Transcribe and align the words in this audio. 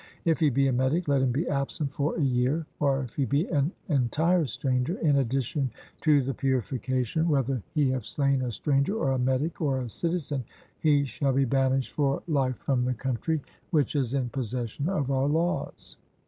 If 0.25 0.39
he 0.39 0.49
be 0.49 0.65
a 0.65 0.73
metic, 0.73 1.07
let 1.07 1.21
him 1.21 1.31
be 1.31 1.47
absent 1.47 1.93
for 1.93 2.15
a 2.15 2.21
year, 2.23 2.65
or 2.79 3.01
if 3.03 3.13
he 3.17 3.25
be 3.25 3.45
an 3.49 3.71
entire 3.87 4.47
stranger, 4.47 4.97
in 4.97 5.17
addition 5.17 5.69
to 6.01 6.23
the 6.23 6.33
purification, 6.33 7.29
whether 7.29 7.61
he 7.75 7.91
have 7.91 8.07
slain 8.07 8.41
a 8.41 8.51
stranger, 8.51 8.95
or 8.95 9.11
a 9.11 9.19
metic, 9.19 9.61
or 9.61 9.79
a 9.81 9.89
citizen, 9.89 10.43
he 10.79 11.05
shall 11.05 11.33
be 11.33 11.45
banished 11.45 11.93
for 11.93 12.23
life 12.27 12.57
from 12.57 12.83
the 12.83 12.95
country 12.95 13.41
which 13.69 13.95
is 13.95 14.15
in 14.15 14.29
possession 14.29 14.89
of 14.89 15.11
our 15.11 15.27
laws. 15.27 15.97